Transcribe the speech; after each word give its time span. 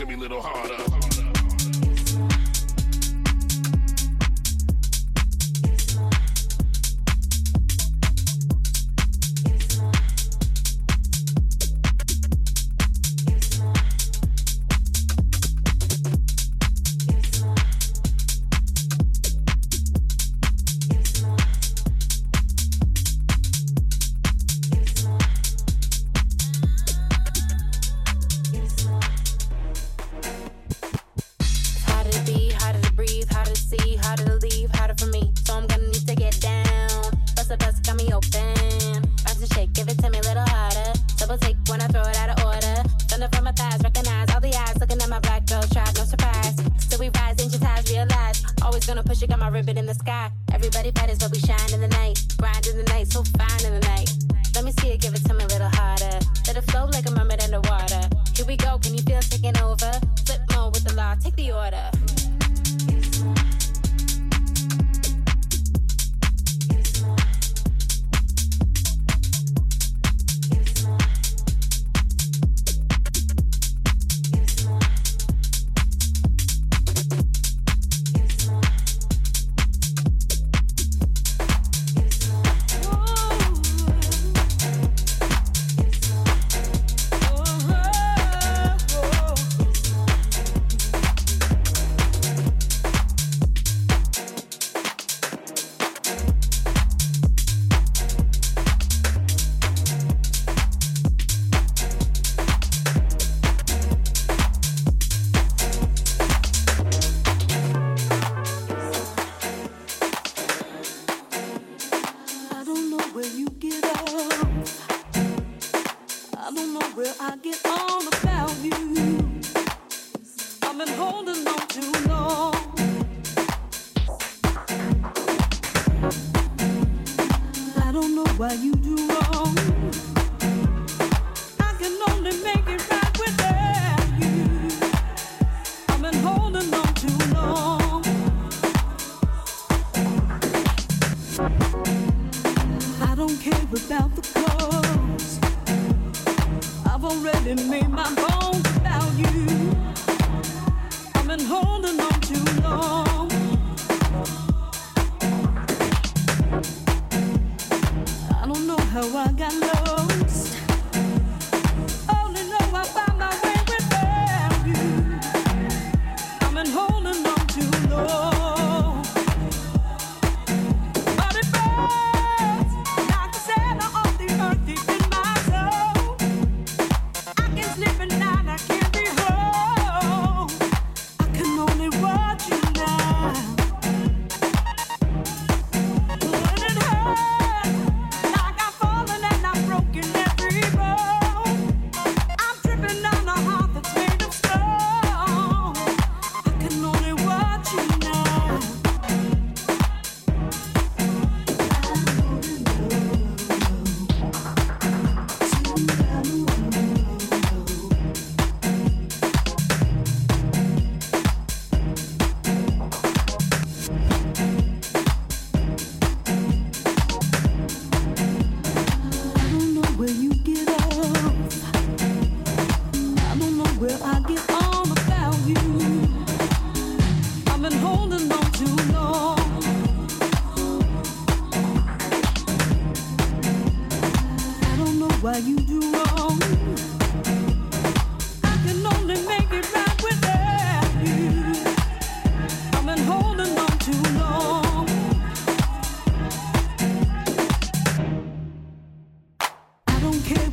Oh. 0.00 0.57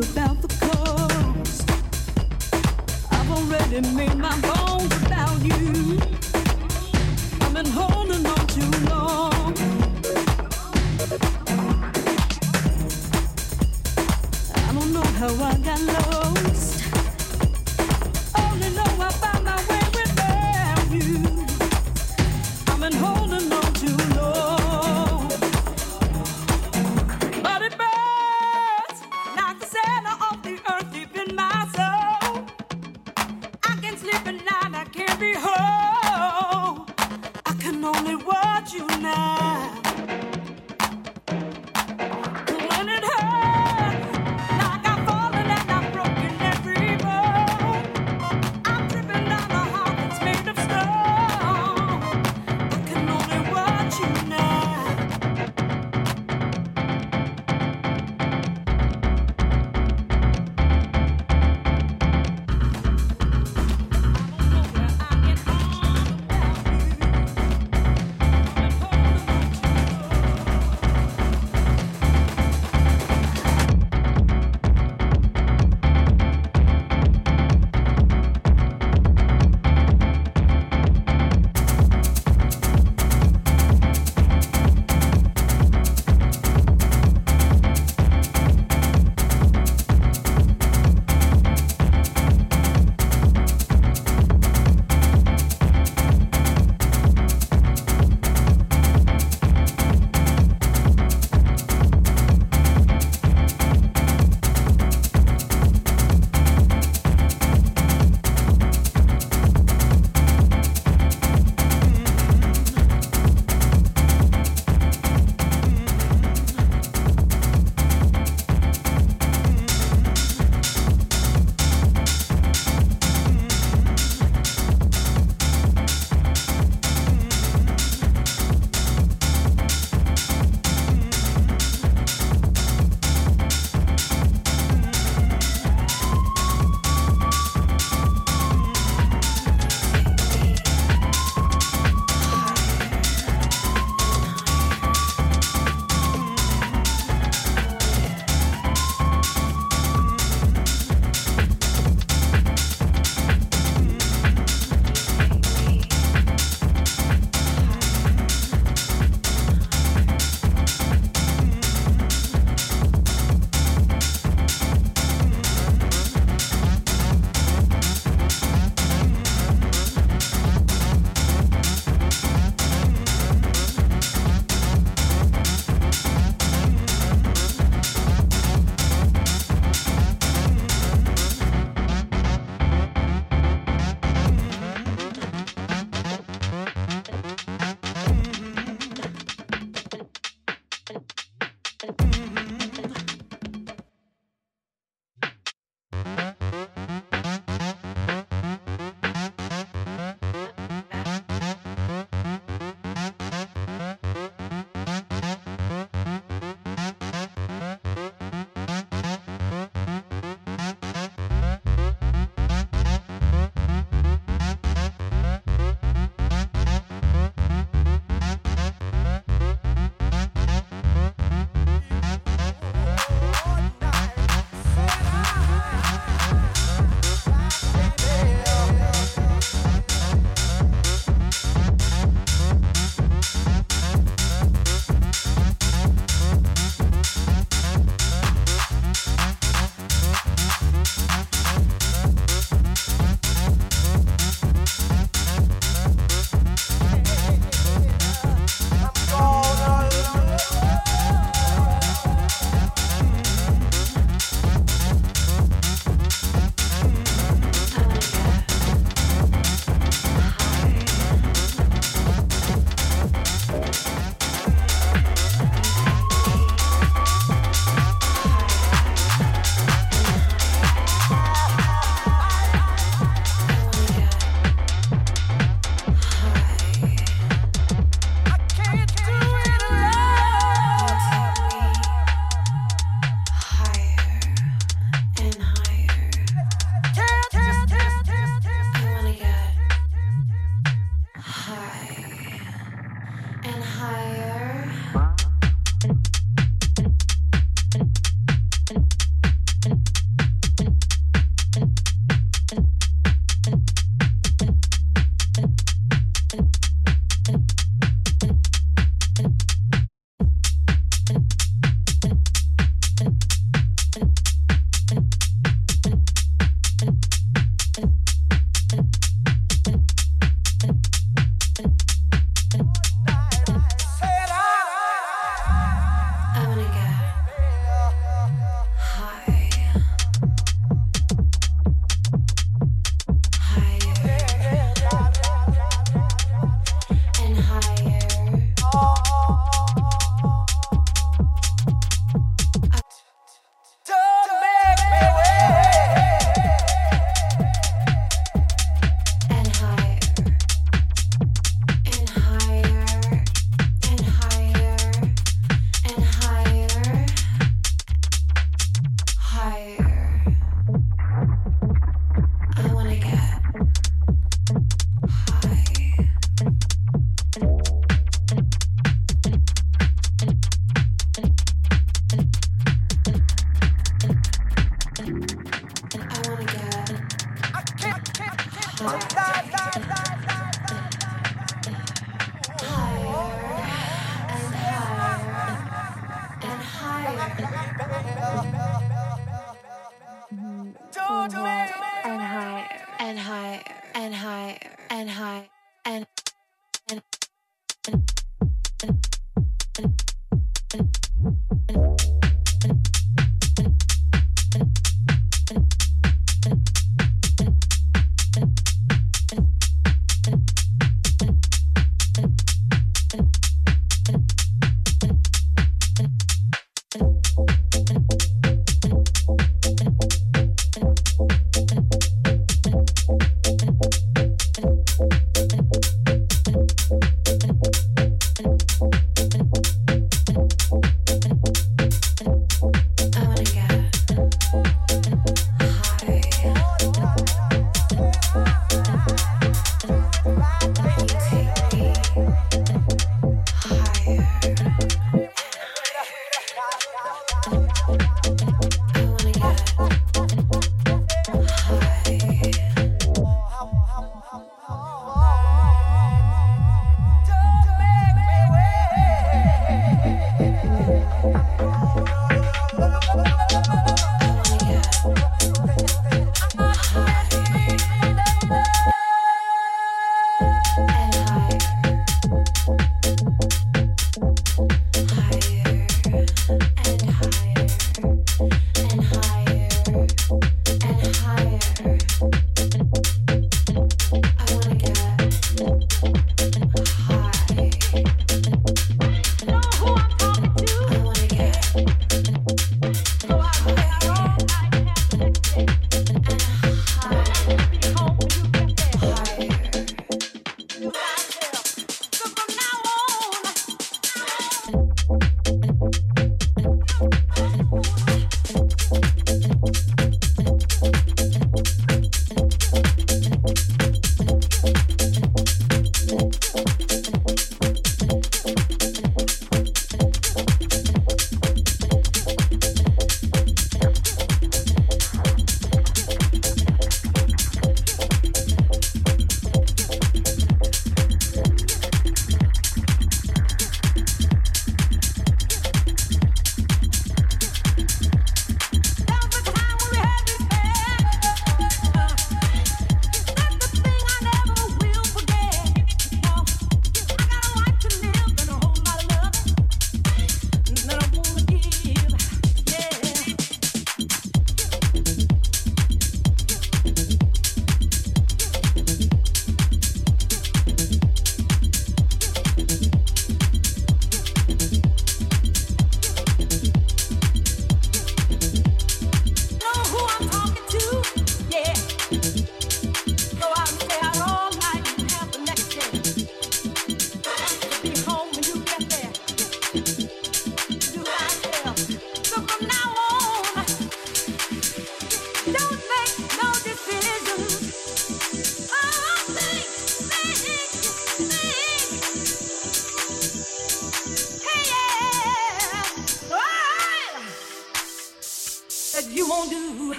About 0.00 0.40
the 0.40 0.48
cause. 0.48 1.62
I've 3.10 3.30
already 3.30 3.82
made 3.94 4.16
my 4.16 4.32
home. 4.46 4.69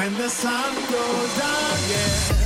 When 0.00 0.14
the 0.14 0.30
sun 0.30 0.74
goes 0.90 1.38
down, 1.38 1.78
yeah. 1.90 2.39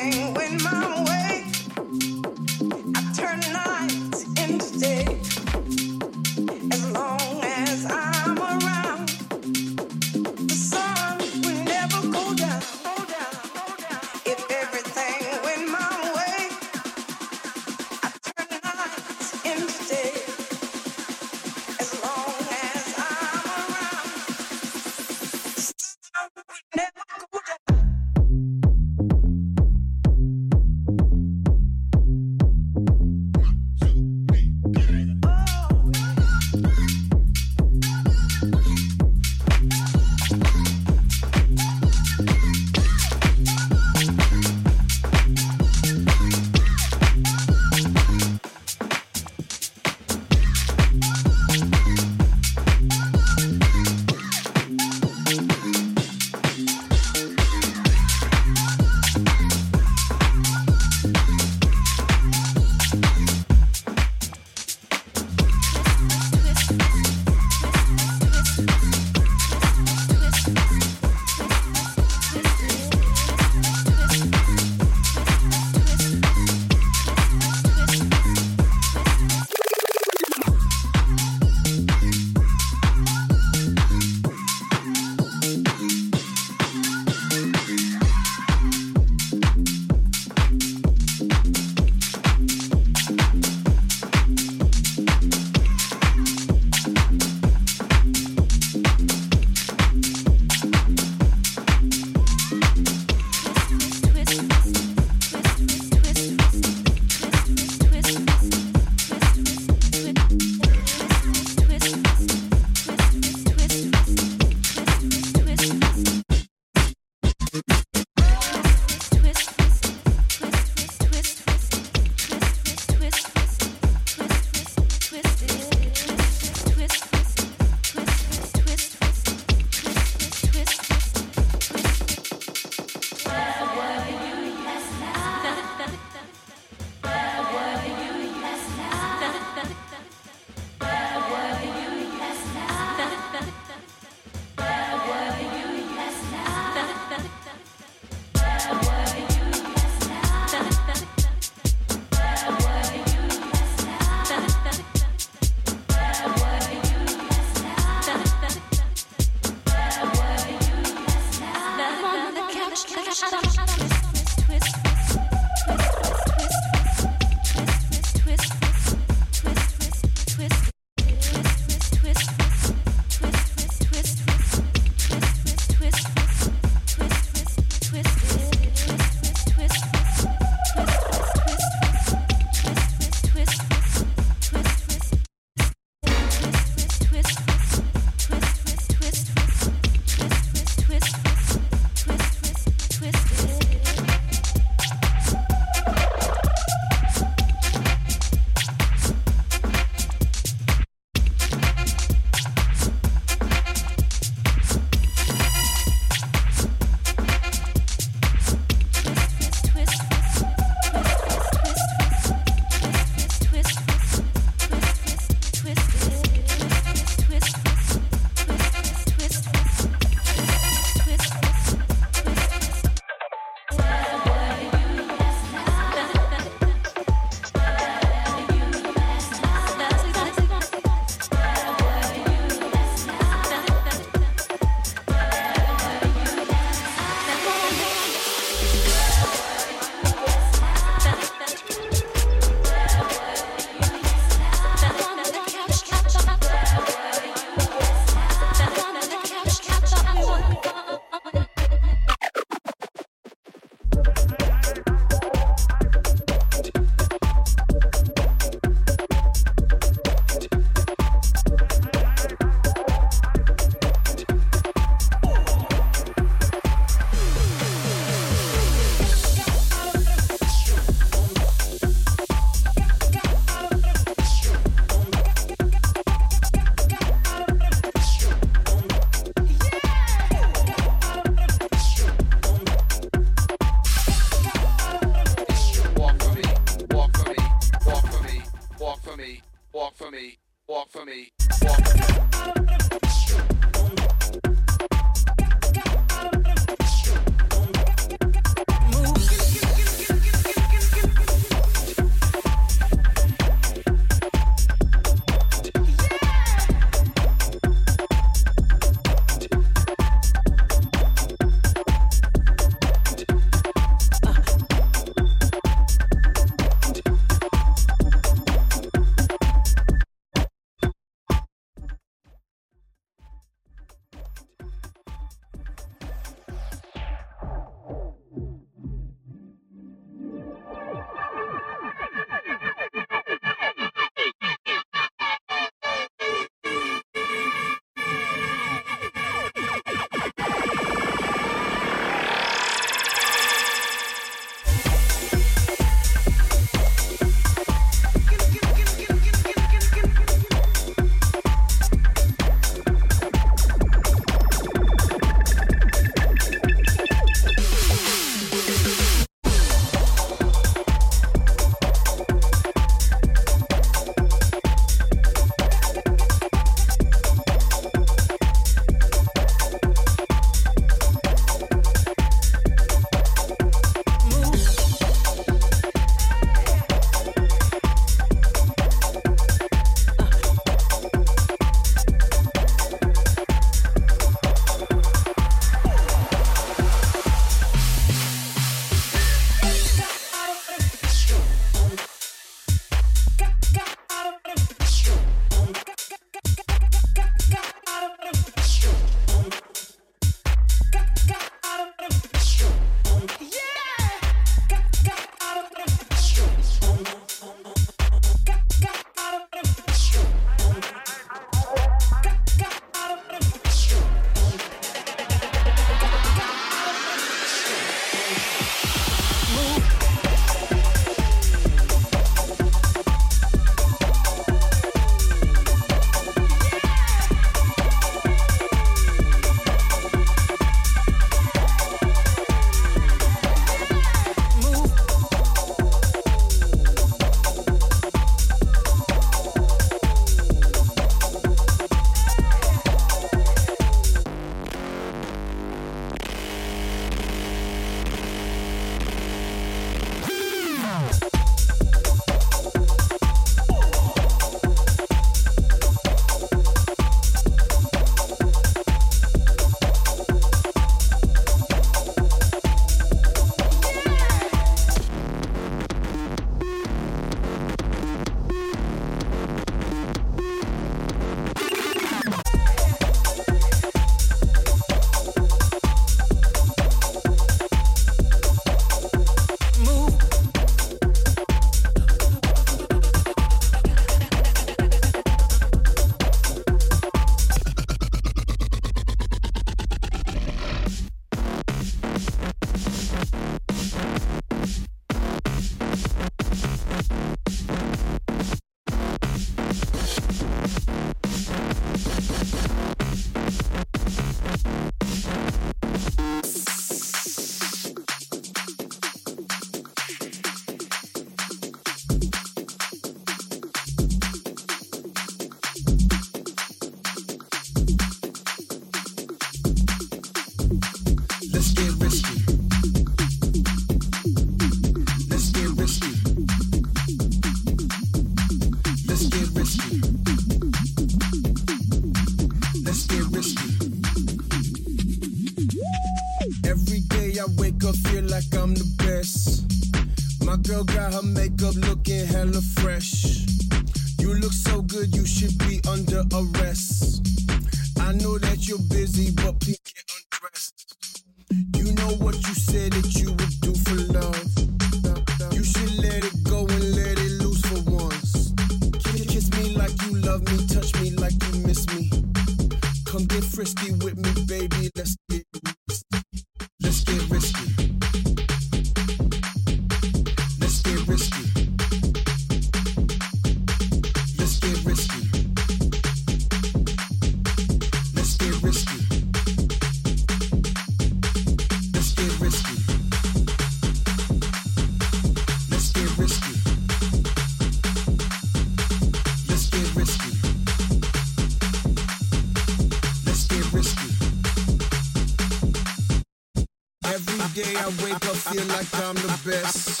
feel 598.50 598.64
like 598.68 598.88
I'm 598.94 599.14
the 599.14 599.38
best. 599.44 600.00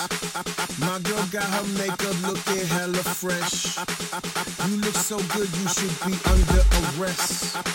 My 0.80 0.98
girl 1.00 1.24
got 1.30 1.44
her 1.44 1.64
makeup 1.76 2.16
looking 2.22 2.66
hella 2.66 3.02
fresh. 3.02 3.76
You 4.68 4.76
look 4.80 4.94
so 4.94 5.18
good, 5.36 5.48
you 5.58 5.68
should 5.68 5.94
be 6.06 6.14
under 6.24 6.62
arrest. 6.96 7.67